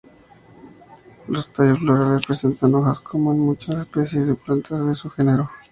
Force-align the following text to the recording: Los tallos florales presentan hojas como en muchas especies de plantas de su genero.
Los 1.27 1.53
tallos 1.53 1.77
florales 1.77 2.25
presentan 2.25 2.73
hojas 2.73 3.01
como 3.01 3.33
en 3.33 3.39
muchas 3.39 3.75
especies 3.81 4.25
de 4.25 4.33
plantas 4.33 4.83
de 4.87 4.95
su 4.95 5.11
genero. 5.11 5.51